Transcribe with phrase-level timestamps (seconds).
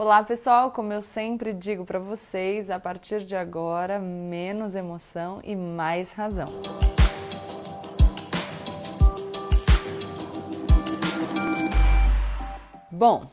[0.00, 0.70] Olá, pessoal!
[0.70, 6.46] Como eu sempre digo para vocês, a partir de agora, menos emoção e mais razão.
[12.88, 13.28] Bom,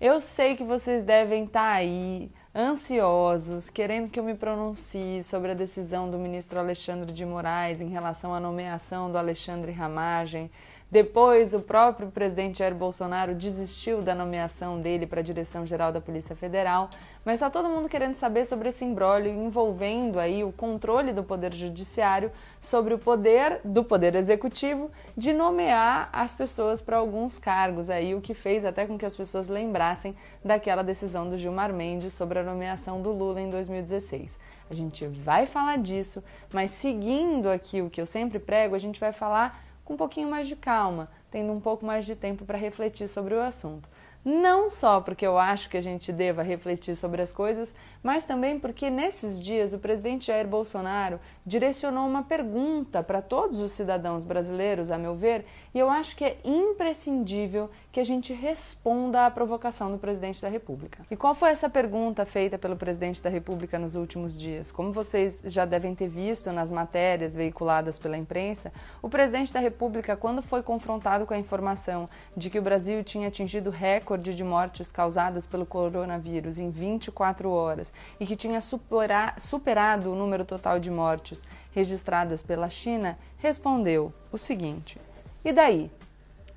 [0.00, 5.50] eu sei que vocês devem estar tá aí ansiosos, querendo que eu me pronuncie sobre
[5.50, 10.48] a decisão do ministro Alexandre de Moraes em relação à nomeação do Alexandre Ramagem
[10.94, 16.36] depois, o próprio presidente Jair Bolsonaro desistiu da nomeação dele para a direção-geral da Polícia
[16.36, 16.88] Federal,
[17.24, 21.52] mas está todo mundo querendo saber sobre esse imbróglio envolvendo aí o controle do Poder
[21.52, 22.30] Judiciário
[22.60, 28.20] sobre o poder do Poder Executivo de nomear as pessoas para alguns cargos aí, o
[28.20, 32.44] que fez até com que as pessoas lembrassem daquela decisão do Gilmar Mendes sobre a
[32.44, 34.38] nomeação do Lula em 2016.
[34.70, 39.00] A gente vai falar disso, mas seguindo aqui o que eu sempre prego, a gente
[39.00, 42.58] vai falar com um pouquinho mais de calma, tendo um pouco mais de tempo para
[42.58, 43.88] refletir sobre o assunto.
[44.24, 48.58] Não só porque eu acho que a gente deva refletir sobre as coisas, mas também
[48.58, 54.90] porque nesses dias o presidente Jair Bolsonaro direcionou uma pergunta para todos os cidadãos brasileiros,
[54.90, 59.90] a meu ver, e eu acho que é imprescindível que a gente responda à provocação
[59.90, 61.06] do presidente da República.
[61.08, 64.72] E qual foi essa pergunta feita pelo presidente da República nos últimos dias?
[64.72, 70.16] Como vocês já devem ter visto nas matérias veiculadas pela imprensa, o presidente da República,
[70.16, 72.06] quando foi confrontado com a informação
[72.36, 77.48] de que o Brasil tinha atingido recorde recorde de mortes causadas pelo coronavírus em 24
[77.48, 84.38] horas e que tinha superado o número total de mortes registradas pela China, respondeu o
[84.38, 84.98] seguinte:
[85.44, 85.90] E daí?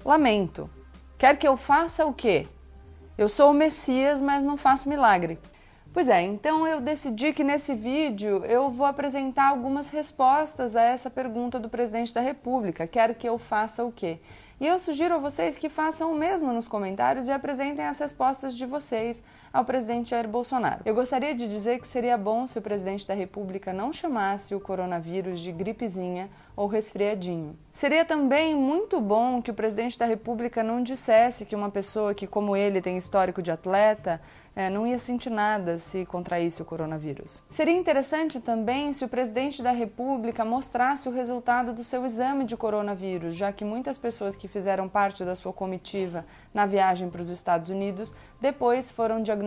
[0.04, 0.77] Lamento.
[1.18, 2.46] Quer que eu faça o quê?
[3.18, 5.40] Eu sou o Messias, mas não faço milagre.
[5.92, 11.10] Pois é, então eu decidi que nesse vídeo eu vou apresentar algumas respostas a essa
[11.10, 14.20] pergunta do presidente da República: quer que eu faça o quê?
[14.62, 18.56] E eu sugiro a vocês que façam o mesmo nos comentários e apresentem as respostas
[18.56, 19.24] de vocês
[19.58, 20.82] ao presidente Jair Bolsonaro.
[20.86, 24.60] Eu gostaria de dizer que seria bom se o presidente da República não chamasse o
[24.60, 27.58] coronavírus de gripezinha ou resfriadinho.
[27.72, 32.28] Seria também muito bom que o presidente da República não dissesse que uma pessoa que,
[32.28, 34.22] como ele, tem histórico de atleta,
[34.56, 37.44] é, não ia sentir nada se contraísse o coronavírus.
[37.48, 42.58] Seria interessante também se o presidente da República mostrasse o resultado do seu exame de
[42.58, 47.30] coronavírus, já que muitas pessoas que fizeram parte da sua comitiva na viagem para os
[47.30, 49.47] Estados Unidos depois foram diagnosticadas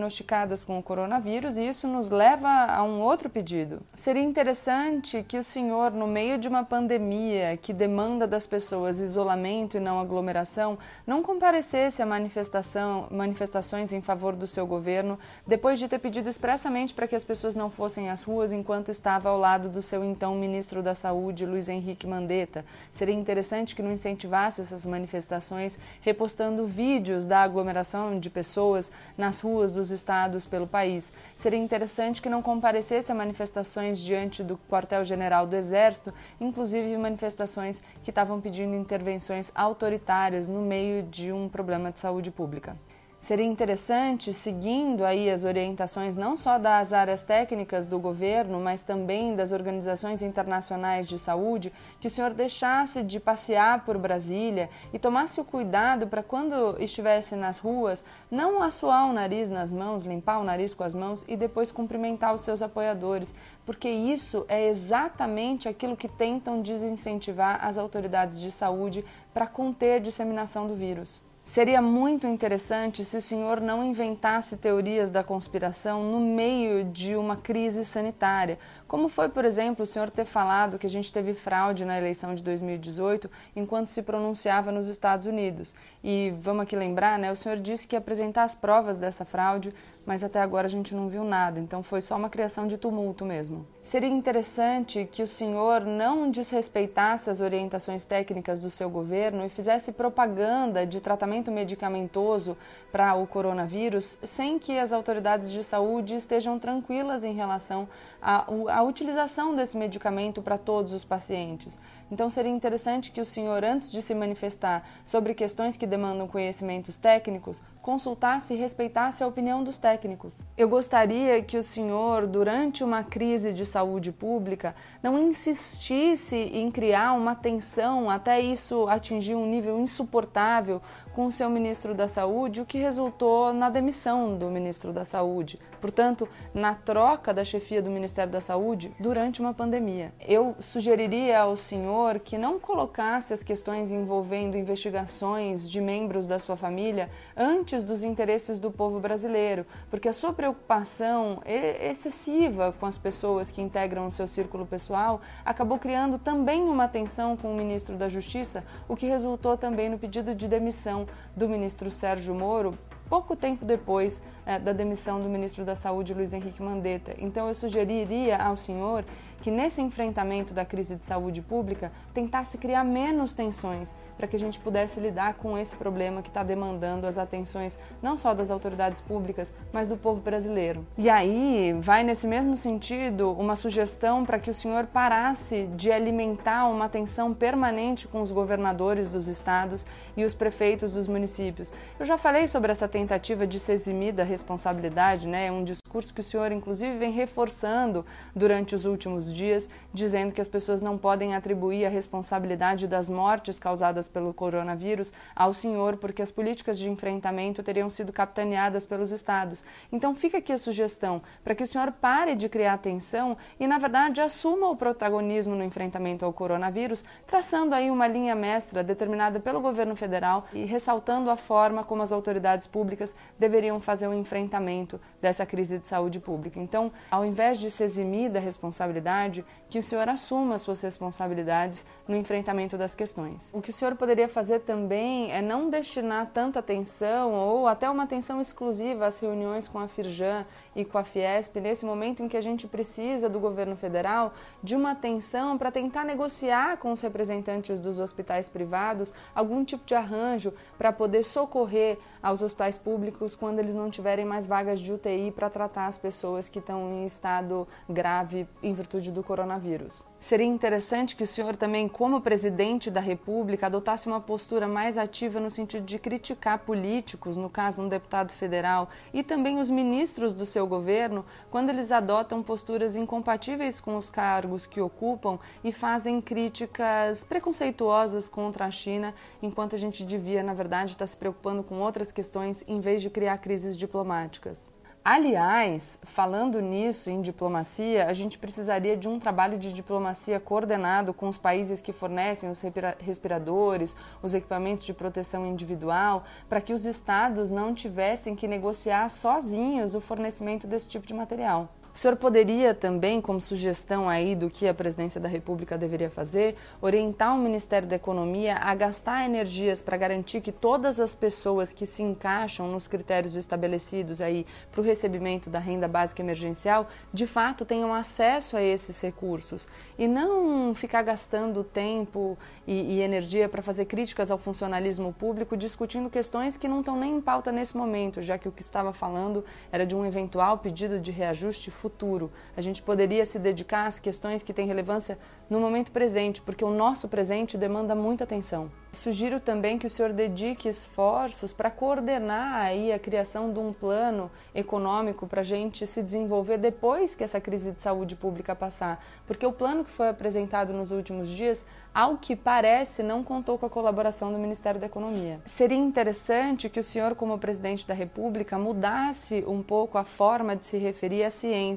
[0.65, 3.81] com o coronavírus e isso nos leva a um outro pedido.
[3.93, 9.77] Seria interessante que o senhor, no meio de uma pandemia que demanda das pessoas isolamento
[9.77, 15.87] e não aglomeração, não comparecesse a manifestação, manifestações em favor do seu governo depois de
[15.87, 19.69] ter pedido expressamente para que as pessoas não fossem às ruas enquanto estava ao lado
[19.69, 22.65] do seu então ministro da Saúde, Luiz Henrique Mandetta.
[22.91, 29.71] Seria interessante que não incentivasse essas manifestações, repostando vídeos da aglomeração de pessoas nas ruas
[29.81, 31.11] dos estados pelo país.
[31.35, 38.11] Seria interessante que não comparecesse a manifestações diante do quartel-general do Exército, inclusive manifestações que
[38.11, 42.77] estavam pedindo intervenções autoritárias no meio de um problema de saúde pública.
[43.21, 49.35] Seria interessante, seguindo aí as orientações não só das áreas técnicas do governo, mas também
[49.35, 55.39] das organizações internacionais de saúde, que o senhor deixasse de passear por Brasília e tomasse
[55.39, 60.43] o cuidado para quando estivesse nas ruas, não assoar o nariz nas mãos, limpar o
[60.43, 63.35] nariz com as mãos e depois cumprimentar os seus apoiadores,
[63.67, 69.99] porque isso é exatamente aquilo que tentam desincentivar as autoridades de saúde para conter a
[69.99, 71.21] disseminação do vírus.
[71.43, 77.35] Seria muito interessante se o senhor não inventasse teorias da conspiração no meio de uma
[77.35, 81.83] crise sanitária, como foi, por exemplo, o senhor ter falado que a gente teve fraude
[81.83, 85.73] na eleição de 2018 enquanto se pronunciava nos Estados Unidos.
[86.03, 87.31] E vamos aqui lembrar, né?
[87.31, 89.71] O senhor disse que ia apresentar as provas dessa fraude,
[90.05, 93.25] mas até agora a gente não viu nada, então foi só uma criação de tumulto
[93.25, 93.65] mesmo.
[93.81, 99.91] Seria interessante que o senhor não desrespeitasse as orientações técnicas do seu governo e fizesse
[99.91, 102.57] propaganda de tratamento medicamentoso
[102.91, 107.87] para o coronavírus sem que as autoridades de saúde estejam tranquilas em relação
[108.21, 111.79] à utilização desse medicamento para todos os pacientes.
[112.11, 116.97] Então seria interessante que o senhor, antes de se manifestar sobre questões que demandam conhecimentos
[116.97, 120.43] técnicos, consultasse e respeitasse a opinião dos técnicos.
[120.57, 127.13] Eu gostaria que o senhor, durante uma crise de saúde pública, não insistisse em criar
[127.13, 130.81] uma tensão até isso atingir um nível insuportável,
[131.21, 135.59] com o seu ministro da Saúde, o que resultou na demissão do ministro da Saúde.
[135.79, 140.11] Portanto, na troca da chefia do Ministério da Saúde durante uma pandemia.
[140.19, 146.57] Eu sugeriria ao senhor que não colocasse as questões envolvendo investigações de membros da sua
[146.57, 147.07] família
[147.37, 153.61] antes dos interesses do povo brasileiro, porque a sua preocupação excessiva com as pessoas que
[153.61, 158.63] integram o seu círculo pessoal acabou criando também uma tensão com o ministro da Justiça,
[158.89, 162.77] o que resultou também no pedido de demissão do ministro Sérgio Moro
[163.11, 167.13] pouco tempo depois é, da demissão do ministro da Saúde, Luiz Henrique Mandetta.
[167.17, 169.03] Então, eu sugeriria ao senhor
[169.41, 174.39] que, nesse enfrentamento da crise de saúde pública, tentasse criar menos tensões para que a
[174.39, 179.01] gente pudesse lidar com esse problema que está demandando as atenções não só das autoridades
[179.01, 180.85] públicas, mas do povo brasileiro.
[180.95, 186.67] E aí, vai nesse mesmo sentido uma sugestão para que o senhor parasse de alimentar
[186.67, 191.73] uma tensão permanente com os governadores dos estados e os prefeitos dos municípios.
[191.99, 195.47] Eu já falei sobre essa tentativa de se eximir da responsabilidade, né?
[195.47, 200.41] É um discurso que o senhor, inclusive, vem reforçando durante os últimos dias, dizendo que
[200.41, 206.21] as pessoas não podem atribuir a responsabilidade das mortes causadas pelo coronavírus ao senhor, porque
[206.21, 209.63] as políticas de enfrentamento teriam sido capitaneadas pelos estados.
[209.91, 213.77] Então, fica aqui a sugestão para que o senhor pare de criar tensão e, na
[213.77, 219.61] verdade, assuma o protagonismo no enfrentamento ao coronavírus, traçando aí uma linha mestra determinada pelo
[219.61, 225.45] governo federal e ressaltando a forma como as autoridades públicas deveriam fazer um enfrentamento dessa
[225.45, 226.59] crise de saúde pública.
[226.59, 231.85] Então, ao invés de se eximir da responsabilidade, que o senhor assuma as suas responsabilidades
[232.07, 233.51] no enfrentamento das questões.
[233.53, 238.03] O que o senhor poderia fazer também é não destinar tanta atenção ou até uma
[238.03, 240.45] atenção exclusiva às reuniões com a Firjan
[240.75, 244.75] e com a Fiesp nesse momento em que a gente precisa do governo federal de
[244.75, 250.53] uma atenção para tentar negociar com os representantes dos hospitais privados algum tipo de arranjo
[250.77, 255.49] para poder socorrer aos hospitais públicos quando eles não tiverem mais vagas de UTI para
[255.49, 260.10] tratar as pessoas que estão em estado grave em virtude do coronavírus.
[260.21, 265.39] Seria interessante que o senhor também, como presidente da República, adotasse uma postura mais ativa
[265.39, 270.45] no sentido de criticar políticos, no caso um deputado federal, e também os ministros do
[270.45, 277.23] seu governo, quando eles adotam posturas incompatíveis com os cargos que ocupam e fazem críticas
[277.23, 282.11] preconceituosas contra a China, enquanto a gente devia, na verdade, estar se preocupando com outras
[282.11, 284.71] questões em vez de criar crises diplomáticas.
[285.03, 291.27] Aliás, falando nisso em diplomacia, a gente precisaria de um trabalho de diplomacia coordenado com
[291.27, 292.61] os países que fornecem os
[292.99, 299.95] respiradores, os equipamentos de proteção individual, para que os estados não tivessem que negociar sozinhos
[299.95, 301.67] o fornecimento desse tipo de material.
[301.93, 306.55] O senhor poderia também, como sugestão aí do que a presidência da República deveria fazer,
[306.81, 311.85] orientar o Ministério da Economia a gastar energias para garantir que todas as pessoas que
[311.85, 317.65] se encaixam nos critérios estabelecidos aí para o recebimento da renda básica emergencial, de fato
[317.65, 319.67] tenham acesso a esses recursos?
[319.99, 326.09] E não ficar gastando tempo e, e energia para fazer críticas ao funcionalismo público discutindo
[326.09, 329.43] questões que não estão nem em pauta nesse momento, já que o que estava falando
[329.71, 332.31] era de um eventual pedido de reajuste futuro.
[332.55, 335.17] A gente poderia se dedicar às questões que têm relevância
[335.49, 338.71] no momento presente, porque o nosso presente demanda muita atenção.
[338.91, 344.29] Sugiro também que o senhor dedique esforços para coordenar aí a criação de um plano
[344.53, 349.45] econômico para a gente se desenvolver depois que essa crise de saúde pública passar, porque
[349.45, 353.69] o plano que foi apresentado nos últimos dias, ao que parece, não contou com a
[353.69, 355.39] colaboração do Ministério da Economia.
[355.45, 360.65] Seria interessante que o senhor, como presidente da República, mudasse um pouco a forma de
[360.65, 361.70] se referir à ciência.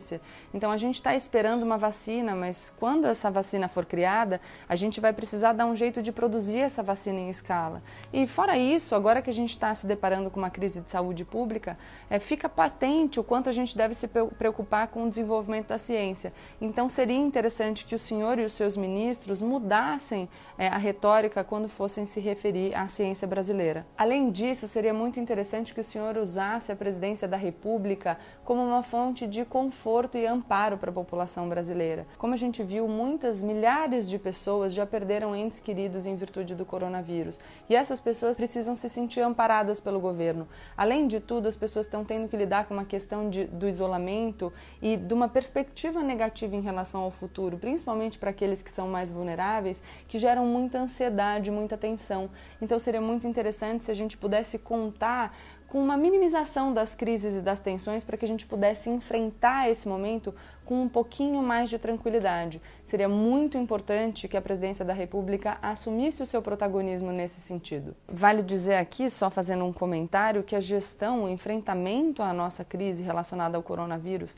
[0.52, 5.00] Então, a gente está esperando uma vacina, mas quando essa vacina for criada, a gente
[5.00, 7.82] vai precisar dar um jeito de produzir essa vacina em escala.
[8.12, 11.24] E fora isso, agora que a gente está se deparando com uma crise de saúde
[11.24, 15.78] pública, é, fica patente o quanto a gente deve se preocupar com o desenvolvimento da
[15.78, 16.32] ciência.
[16.60, 21.68] Então seria interessante que o senhor e os seus ministros mudassem é, a retórica quando
[21.68, 23.86] fossem se referir à ciência brasileira.
[23.96, 28.82] Além disso, seria muito interessante que o senhor usasse a presidência da República como uma
[28.82, 29.83] fonte de conforto
[30.16, 32.06] e amparo para a população brasileira.
[32.16, 36.64] Como a gente viu, muitas milhares de pessoas já perderam entes queridos em virtude do
[36.64, 37.38] coronavírus.
[37.68, 40.48] E essas pessoas precisam se sentir amparadas pelo governo.
[40.74, 44.50] Além de tudo, as pessoas estão tendo que lidar com uma questão de, do isolamento
[44.80, 49.10] e de uma perspectiva negativa em relação ao futuro, principalmente para aqueles que são mais
[49.10, 52.30] vulneráveis, que geram muita ansiedade, muita tensão.
[52.62, 55.36] Então seria muito interessante se a gente pudesse contar
[55.68, 59.88] com uma minimização das crises e das tensões para que a gente pudesse enfrentar esse
[59.88, 62.60] momento com um pouquinho mais de tranquilidade.
[62.84, 67.94] Seria muito importante que a presidência da República assumisse o seu protagonismo nesse sentido.
[68.08, 73.02] Vale dizer aqui, só fazendo um comentário, que a gestão, o enfrentamento à nossa crise
[73.02, 74.36] relacionada ao coronavírus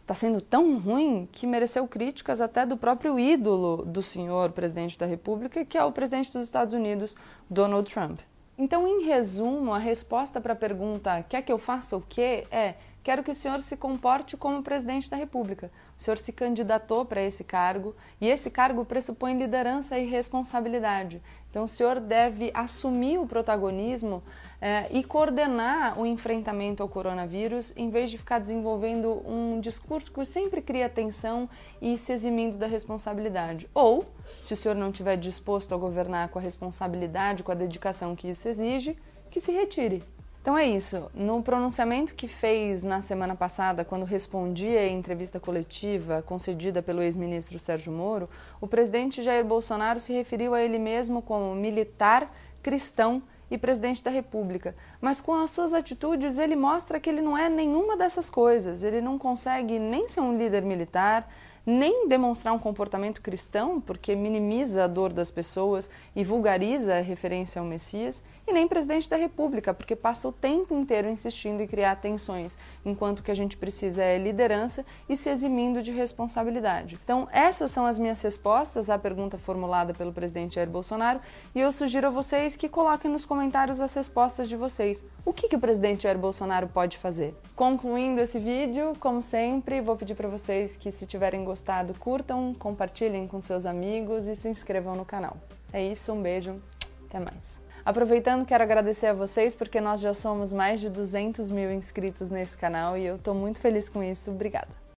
[0.00, 5.04] está sendo tão ruim que mereceu críticas até do próprio ídolo do senhor presidente da
[5.04, 7.14] República, que é o presidente dos Estados Unidos,
[7.50, 8.18] Donald Trump.
[8.58, 12.44] Então, em resumo, a resposta para a pergunta quer que eu faça o quê?
[12.50, 12.74] é
[13.08, 15.70] quero que o senhor se comporte como presidente da República.
[15.96, 21.22] O senhor se candidatou para esse cargo e esse cargo pressupõe liderança e responsabilidade.
[21.48, 24.22] Então, o senhor deve assumir o protagonismo
[24.60, 30.22] é, e coordenar o enfrentamento ao coronavírus, em vez de ficar desenvolvendo um discurso que
[30.26, 31.48] sempre cria tensão
[31.80, 33.66] e se eximindo da responsabilidade.
[33.72, 34.04] Ou,
[34.42, 38.28] se o senhor não estiver disposto a governar com a responsabilidade, com a dedicação que
[38.28, 38.98] isso exige,
[39.30, 40.04] que se retire.
[40.48, 41.10] Então é isso.
[41.12, 47.58] No pronunciamento que fez na semana passada, quando respondia à entrevista coletiva concedida pelo ex-ministro
[47.58, 48.26] Sérgio Moro,
[48.58, 54.10] o presidente Jair Bolsonaro se referiu a ele mesmo como militar cristão e presidente da
[54.10, 54.74] República.
[55.02, 58.82] Mas com as suas atitudes, ele mostra que ele não é nenhuma dessas coisas.
[58.82, 61.28] Ele não consegue nem ser um líder militar,
[61.68, 67.60] nem demonstrar um comportamento cristão, porque minimiza a dor das pessoas e vulgariza a referência
[67.60, 71.96] ao Messias, e nem presidente da República, porque passa o tempo inteiro insistindo em criar
[71.96, 72.56] tensões,
[72.86, 76.98] enquanto que a gente precisa é liderança e se eximindo de responsabilidade.
[77.02, 81.20] Então, essas são as minhas respostas à pergunta formulada pelo presidente Jair Bolsonaro,
[81.54, 85.04] e eu sugiro a vocês que coloquem nos comentários as respostas de vocês.
[85.22, 87.34] O que, que o presidente Jair Bolsonaro pode fazer?
[87.54, 92.54] Concluindo esse vídeo, como sempre, vou pedir para vocês que, se tiverem gostado, gostado, curtam,
[92.54, 95.36] compartilhem com seus amigos e se inscrevam no canal.
[95.72, 96.60] É isso, um beijo,
[97.08, 97.58] até mais.
[97.84, 102.56] Aproveitando, quero agradecer a vocês porque nós já somos mais de 200 mil inscritos nesse
[102.56, 104.30] canal e eu estou muito feliz com isso.
[104.30, 104.87] Obrigada!